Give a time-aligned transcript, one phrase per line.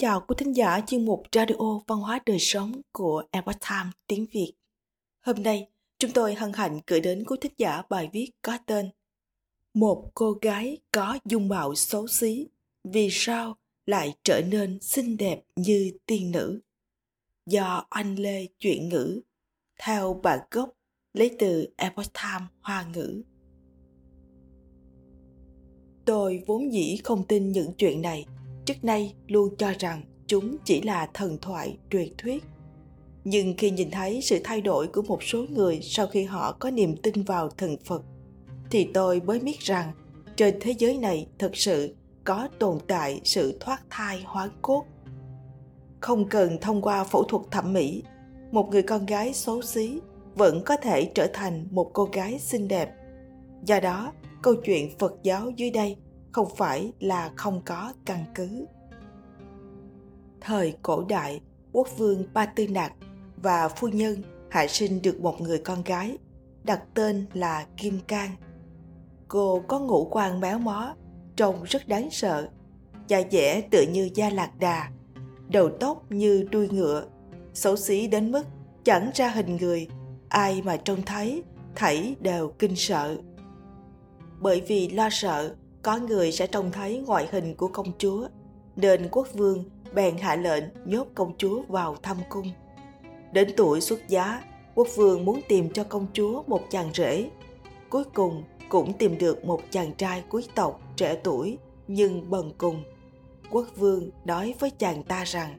[0.00, 4.26] chào quý thính giả chuyên mục Radio Văn hóa Đời Sống của Epoch Time tiếng
[4.32, 4.52] Việt.
[5.20, 8.90] Hôm nay, chúng tôi hân hạnh gửi đến quý thính giả bài viết có tên
[9.74, 12.46] Một cô gái có dung mạo xấu xí,
[12.84, 16.60] vì sao lại trở nên xinh đẹp như tiên nữ?
[17.46, 19.20] Do anh Lê Chuyện Ngữ,
[19.80, 20.70] theo bản gốc
[21.12, 23.22] lấy từ Epoch Time Hoa ngữ.
[26.04, 28.26] Tôi vốn dĩ không tin những chuyện này–
[28.70, 32.44] trước nay luôn cho rằng chúng chỉ là thần thoại, truyền thuyết.
[33.24, 36.70] Nhưng khi nhìn thấy sự thay đổi của một số người sau khi họ có
[36.70, 38.02] niềm tin vào thần phật,
[38.70, 39.92] thì tôi mới biết rằng
[40.36, 44.84] trên thế giới này thực sự có tồn tại sự thoát thai hóa cốt.
[46.00, 48.02] Không cần thông qua phẫu thuật thẩm mỹ,
[48.50, 49.98] một người con gái xấu xí
[50.34, 52.90] vẫn có thể trở thành một cô gái xinh đẹp.
[53.64, 54.12] Do đó,
[54.42, 55.96] câu chuyện phật giáo dưới đây
[56.32, 58.66] không phải là không có căn cứ.
[60.40, 61.40] Thời cổ đại,
[61.72, 62.92] quốc vương Ba Tư nạc
[63.36, 66.18] và phu nhân hạ sinh được một người con gái,
[66.64, 68.30] đặt tên là Kim Cang.
[69.28, 70.94] Cô có ngũ quan méo mó,
[71.36, 72.48] trông rất đáng sợ,
[73.08, 74.90] da dẻ tựa như da lạc đà,
[75.48, 77.04] đầu tóc như đuôi ngựa,
[77.54, 78.46] xấu xí đến mức
[78.84, 79.86] chẳng ra hình người,
[80.28, 81.42] ai mà trông thấy
[81.74, 83.16] thảy đều kinh sợ.
[84.40, 88.28] Bởi vì lo sợ có người sẽ trông thấy ngoại hình của công chúa,
[88.76, 89.64] nên quốc vương
[89.94, 92.46] bèn hạ lệnh nhốt công chúa vào thăm cung.
[93.32, 94.42] Đến tuổi xuất giá,
[94.74, 97.30] quốc vương muốn tìm cho công chúa một chàng rể.
[97.90, 101.58] Cuối cùng cũng tìm được một chàng trai quý tộc trẻ tuổi,
[101.88, 102.82] nhưng bần cùng.
[103.50, 105.58] Quốc vương nói với chàng ta rằng,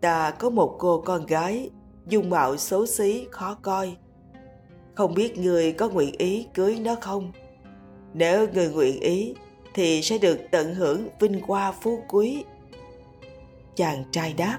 [0.00, 1.70] ta có một cô con gái,
[2.06, 3.96] dung mạo xấu xí, khó coi.
[4.94, 7.32] Không biết người có nguyện ý cưới nó không?
[8.14, 9.34] Nếu người nguyện ý
[9.74, 12.44] thì sẽ được tận hưởng vinh hoa phú quý.
[13.74, 14.58] Chàng trai đáp,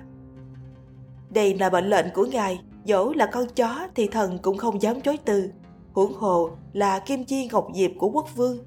[1.29, 5.01] đây là mệnh lệnh của ngài, dẫu là con chó thì thần cũng không dám
[5.01, 5.49] chối từ.
[5.93, 8.57] Huống hồ là kim chi ngọc diệp của quốc vương.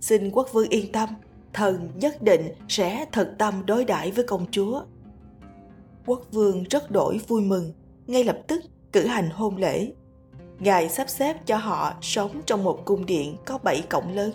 [0.00, 1.08] Xin quốc vương yên tâm,
[1.52, 4.82] thần nhất định sẽ thật tâm đối đãi với công chúa.
[6.06, 7.72] Quốc vương rất đổi vui mừng,
[8.06, 9.92] ngay lập tức cử hành hôn lễ
[10.58, 14.32] Ngài sắp xếp cho họ sống trong một cung điện có bảy cổng lớn.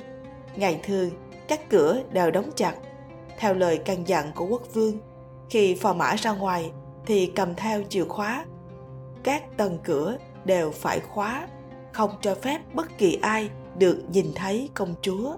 [0.55, 1.09] Ngày thường,
[1.47, 2.75] các cửa đều đóng chặt.
[3.37, 4.97] Theo lời căn dặn của quốc vương,
[5.49, 6.71] khi phò mã ra ngoài
[7.05, 8.45] thì cầm theo chìa khóa.
[9.23, 11.47] Các tầng cửa đều phải khóa,
[11.91, 15.35] không cho phép bất kỳ ai được nhìn thấy công chúa.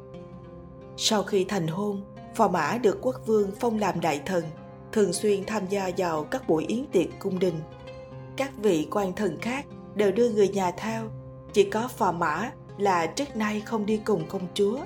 [0.98, 2.02] Sau khi thành hôn,
[2.36, 4.44] phò mã được quốc vương phong làm đại thần,
[4.92, 7.60] thường xuyên tham gia vào các buổi yến tiệc cung đình.
[8.38, 11.04] Các vị quan thần khác đều đưa người nhà theo.
[11.54, 14.78] Chỉ có phò mã là trước nay không đi cùng công chúa.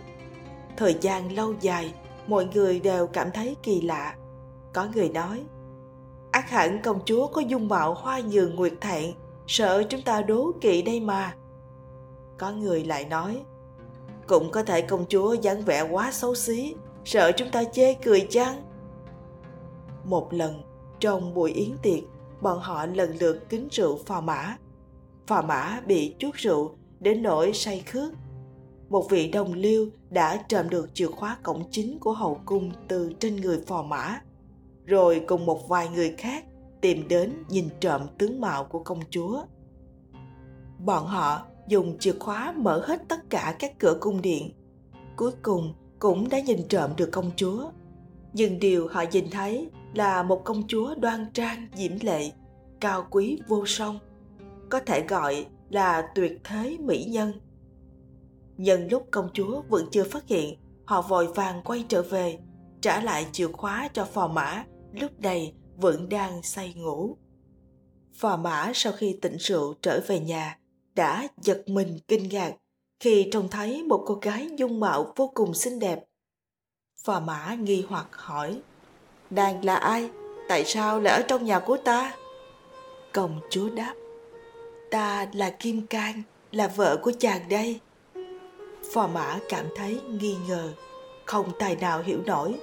[0.78, 1.94] Thời gian lâu dài,
[2.28, 4.16] mọi người đều cảm thấy kỳ lạ.
[4.73, 5.44] Có người nói,
[6.31, 9.13] ác hẳn công chúa có dung mạo hoa nhường nguyệt thẹn,
[9.47, 11.35] sợ chúng ta đố kỵ đây mà.
[12.38, 13.41] Có người lại nói,
[14.28, 16.75] cũng có thể công chúa dáng vẻ quá xấu xí,
[17.06, 18.63] sợ chúng ta chê cười chăng?
[20.03, 20.63] Một lần,
[21.00, 22.03] trong buổi yến tiệc,
[22.41, 24.57] bọn họ lần lượt kính rượu phò mã
[25.28, 28.14] phò mã bị chuốt rượu đến nỗi say khước.
[28.90, 33.14] Một vị đồng liêu đã trộm được chìa khóa cổng chính của hậu cung từ
[33.20, 34.22] trên người phò mã,
[34.86, 36.46] rồi cùng một vài người khác
[36.82, 39.44] tìm đến nhìn trộm tướng mạo của công chúa.
[40.80, 44.54] Bọn họ dùng chìa khóa mở hết tất cả các cửa cung điện,
[45.16, 47.72] cuối cùng cũng đã nhìn trộm được công chúa.
[48.34, 52.32] Nhưng điều họ nhìn thấy là một công chúa đoan trang, diễm lệ,
[52.80, 54.00] cao quý vô song
[54.70, 57.34] có thể gọi là tuyệt thế mỹ nhân.
[58.58, 62.40] Nhân lúc công chúa vẫn chưa phát hiện, họ vội vàng quay trở về,
[62.82, 67.18] trả lại chìa khóa cho phò mã, lúc này vẫn đang say ngủ.
[68.14, 70.60] Phò mã sau khi tỉnh rượu trở về nhà,
[70.96, 72.56] đã giật mình kinh ngạc
[73.00, 76.04] khi trông thấy một cô gái dung mạo vô cùng xinh đẹp.
[77.04, 78.62] Phò mã nghi hoặc hỏi,
[79.30, 80.10] Nàng là ai?
[80.50, 82.16] Tại sao lại ở trong nhà của ta?
[83.13, 83.94] Công chúa đáp,
[84.92, 87.80] ta là Kim Cang, là vợ của chàng đây.
[88.94, 90.69] Phò mã cảm thấy nghi ngờ,
[91.25, 92.56] không tài nào hiểu nổi.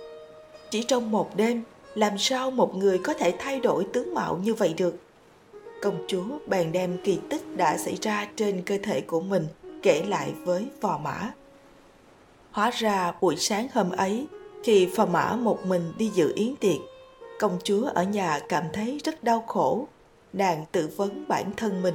[0.71, 1.63] Chỉ trong một đêm,
[1.95, 4.97] làm sao một người có thể thay đổi tướng mạo như vậy được?
[5.83, 9.47] Công chúa bèn đem kỳ tích đã xảy ra trên cơ thể của mình
[9.83, 11.31] kể lại với phò mã.
[12.51, 14.27] Hóa ra buổi sáng hôm ấy,
[14.63, 16.81] khi phò mã một mình đi dự yến tiệc,
[17.39, 19.87] công chúa ở nhà cảm thấy rất đau khổ
[20.35, 21.95] nàng tự vấn bản thân mình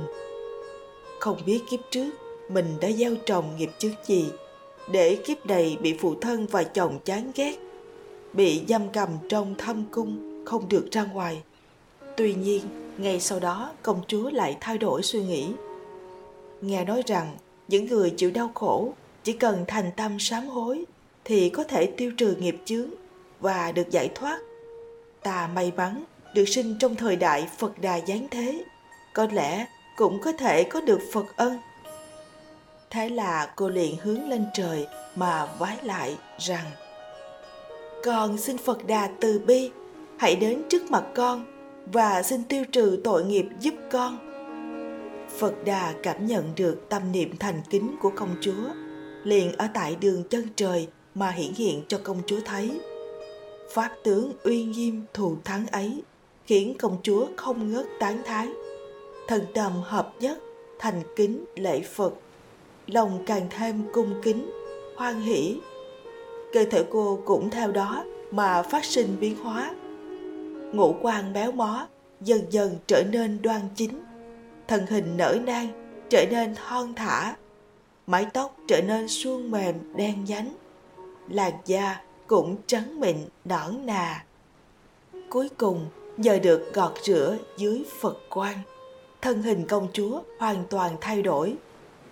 [1.20, 2.10] không biết kiếp trước
[2.50, 4.26] mình đã gieo trồng nghiệp chướng gì
[4.92, 7.58] để kiếp này bị phụ thân và chồng chán ghét
[8.34, 11.42] bị giam cầm trong thâm cung không được ra ngoài.
[12.18, 12.62] Tuy nhiên,
[12.98, 15.52] ngay sau đó công chúa lại thay đổi suy nghĩ.
[16.62, 17.38] Nghe nói rằng
[17.68, 18.94] những người chịu đau khổ
[19.24, 20.86] chỉ cần thành tâm sám hối
[21.26, 22.90] thì có thể tiêu trừ nghiệp chướng
[23.40, 24.40] và được giải thoát.
[25.24, 26.04] Ta may mắn
[26.34, 28.64] được sinh trong thời đại Phật Đà giáng thế,
[29.14, 29.66] có lẽ
[29.96, 31.60] cũng có thể có được Phật ân.
[32.90, 36.66] Thế là cô liền hướng lên trời mà vái lại rằng
[38.04, 39.72] Con xin Phật Đà từ bi,
[40.18, 41.46] hãy đến trước mặt con
[41.94, 44.18] và xin tiêu trừ tội nghiệp giúp con.
[45.40, 48.70] Phật Đà cảm nhận được tâm niệm thành kính của công chúa,
[49.24, 52.80] liền ở tại đường chân trời mà hiển hiện cho công chúa thấy.
[53.74, 56.04] Pháp tướng uy nghiêm thù thắng ấy
[56.50, 58.54] khiến công chúa không ngớt tán thán.
[59.28, 60.38] Thần tâm hợp nhất,
[60.80, 62.14] thành kính lễ Phật,
[62.88, 64.52] lòng càng thêm cung kính,
[64.98, 65.58] hoan hỷ.
[66.54, 69.76] Cơ thể cô cũng theo đó mà phát sinh biến hóa.
[70.74, 71.88] Ngũ quan béo mó
[72.22, 74.04] dần dần trở nên đoan chính,
[74.68, 75.68] thân hình nở nang
[76.10, 77.36] trở nên thon thả,
[78.08, 80.56] mái tóc trở nên suôn mềm đen nhánh,
[81.30, 84.26] làn da cũng trắng mịn nõn nà.
[85.30, 85.86] Cuối cùng,
[86.20, 88.58] nhờ được gọt rửa dưới Phật quan,
[89.22, 91.56] thân hình công chúa hoàn toàn thay đổi.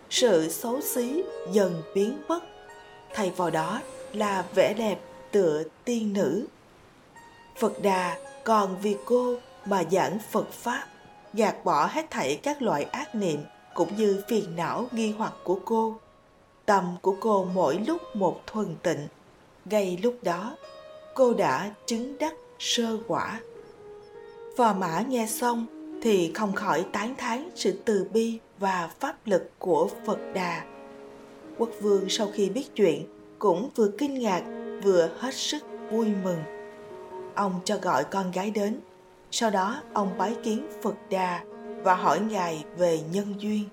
[0.10, 2.40] Sự xấu xí dần biến mất,
[3.14, 3.82] thay vào đó
[4.14, 5.00] là vẻ đẹp
[5.32, 6.46] tựa tiên nữ.
[7.60, 10.88] Phật Đà còn vì cô mà giảng Phật Pháp,
[11.34, 13.40] gạt bỏ hết thảy các loại ác niệm
[13.74, 15.96] cũng như phiền não nghi hoặc của cô.
[16.66, 19.08] Tâm của cô mỗi lúc một thuần tịnh,
[19.66, 20.58] ngay lúc đó
[21.14, 23.40] cô đã chứng đắc sơ quả
[24.58, 25.66] phò mã nghe xong
[26.02, 30.64] thì không khỏi tán thán sự từ bi và pháp lực của phật đà.
[31.58, 33.06] Quốc vương sau khi biết chuyện
[33.40, 34.44] cũng vừa kinh ngạc,
[34.84, 36.40] vừa hết sức vui mừng.
[37.36, 38.80] Ông cho gọi con gái đến,
[39.32, 41.44] sau đó ông bái kiến phật đà
[41.84, 43.64] và hỏi ngài về nhân duyên.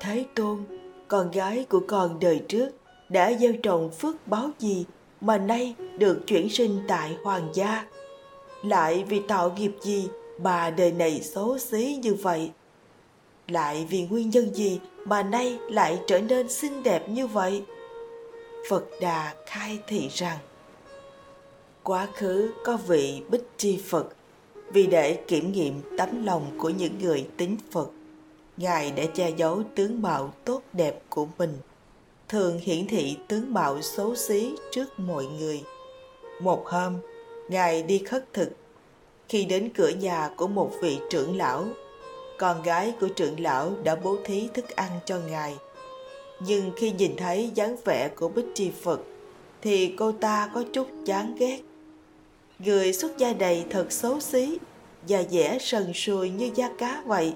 [0.00, 0.64] Thế tôn,
[1.08, 2.70] con gái của con đời trước
[3.08, 4.84] đã gieo trồng phước báo gì
[5.20, 7.84] mà nay được chuyển sinh tại hoàng gia?
[8.62, 12.50] Lại vì tạo nghiệp gì mà đời này xấu xí như vậy
[13.48, 17.62] lại vì nguyên nhân gì mà nay lại trở nên xinh đẹp như vậy
[18.68, 20.38] phật đà khai thị rằng
[21.82, 24.06] quá khứ có vị bích chi phật
[24.72, 27.90] vì để kiểm nghiệm tấm lòng của những người tín phật
[28.56, 31.58] ngài đã che giấu tướng mạo tốt đẹp của mình
[32.32, 35.62] thường hiển thị tướng mạo xấu xí trước mọi người.
[36.40, 36.96] Một hôm,
[37.52, 38.48] Ngài đi khất thực.
[39.28, 41.64] Khi đến cửa nhà của một vị trưởng lão,
[42.38, 45.56] con gái của trưởng lão đã bố thí thức ăn cho Ngài.
[46.40, 49.00] Nhưng khi nhìn thấy dáng vẻ của Bích Tri Phật,
[49.62, 51.60] thì cô ta có chút chán ghét.
[52.58, 54.58] Người xuất gia này thật xấu xí,
[55.06, 57.34] da dẻ sần sùi như da cá vậy.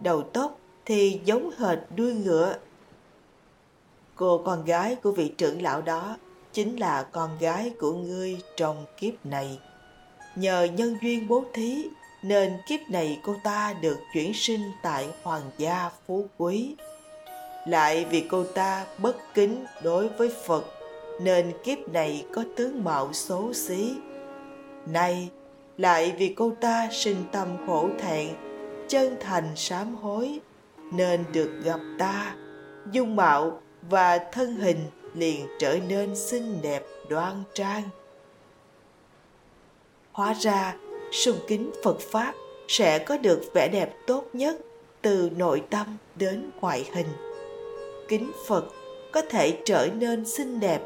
[0.00, 2.54] Đầu tóc thì giống hệt đuôi ngựa
[4.14, 6.16] cô con gái của vị trưởng lão đó
[6.56, 9.58] chính là con gái của ngươi trong kiếp này.
[10.36, 11.88] Nhờ nhân duyên bố thí
[12.22, 16.74] nên kiếp này cô ta được chuyển sinh tại hoàng gia phú quý.
[17.66, 20.64] Lại vì cô ta bất kính đối với Phật
[21.20, 23.94] nên kiếp này có tướng mạo xấu xí.
[24.86, 25.28] Nay
[25.78, 28.28] lại vì cô ta sinh tâm khổ thẹn,
[28.88, 30.40] chân thành sám hối
[30.92, 32.34] nên được gặp ta,
[32.92, 34.78] dung mạo và thân hình
[35.16, 37.82] liền trở nên xinh đẹp đoan trang.
[40.12, 40.76] Hóa ra,
[41.12, 42.34] sùng kính Phật Pháp
[42.68, 44.56] sẽ có được vẻ đẹp tốt nhất
[45.02, 47.06] từ nội tâm đến ngoại hình.
[48.08, 48.64] Kính Phật
[49.12, 50.80] có thể trở nên xinh đẹp,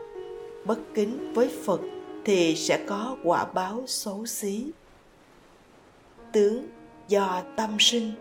[0.65, 1.81] bất kính với Phật
[2.25, 4.67] thì sẽ có quả báo xấu xí.
[6.33, 6.67] Tướng
[7.09, 8.13] do tâm sinh,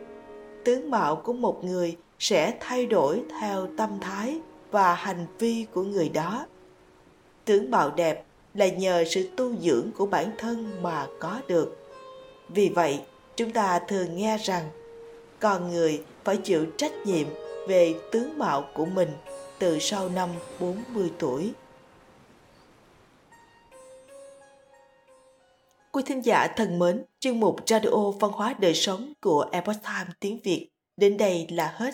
[0.65, 4.39] tướng mạo của một người sẽ thay đổi theo tâm thái
[4.71, 6.45] và hành vi của người đó
[7.45, 11.77] tướng mạo đẹp là nhờ sự tu dưỡng của bản thân mà có được
[12.49, 13.01] vì vậy
[13.35, 14.69] chúng ta thường nghe rằng
[15.39, 17.27] con người phải chịu trách nhiệm
[17.67, 19.09] về tướng mạo của mình
[19.59, 21.53] từ sau năm 40 tuổi.
[25.91, 30.13] Quý thính giả thân mến, chuyên mục Radio Văn hóa Đời Sống của Epoch Time
[30.19, 31.93] tiếng Việt đến đây là hết.